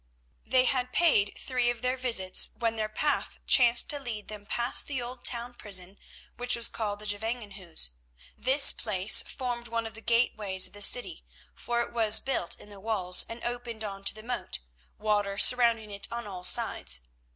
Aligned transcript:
They 0.43 0.65
had 0.65 0.93
paid 0.93 1.33
three 1.37 1.69
of 1.69 1.83
their 1.83 1.95
visits 1.95 2.49
when 2.57 2.75
their 2.75 2.89
path 2.89 3.37
chanced 3.45 3.87
to 3.91 3.99
lead 3.99 4.29
them 4.29 4.47
past 4.47 4.87
the 4.87 4.99
old 4.99 5.23
town 5.23 5.53
prison 5.53 5.99
which 6.37 6.55
was 6.55 6.67
called 6.67 6.97
the 6.97 7.05
Gevangenhuis. 7.05 7.91
This 8.35 8.71
place 8.71 9.21
formed 9.21 9.67
one 9.67 9.85
of 9.85 9.93
the 9.93 10.01
gateways 10.01 10.65
of 10.65 10.73
the 10.73 10.81
city, 10.81 11.23
for 11.53 11.81
it 11.83 11.93
was 11.93 12.19
built 12.19 12.55
in 12.59 12.69
the 12.71 12.79
walls 12.79 13.25
and 13.29 13.43
opened 13.43 13.83
on 13.83 14.03
to 14.05 14.15
the 14.15 14.23
moat, 14.23 14.57
water 14.97 15.37
surrounding 15.37 15.91
it 15.91 16.07
on 16.11 16.25
all 16.25 16.45
sides. 16.45 17.01